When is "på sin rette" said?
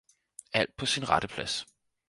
0.77-1.27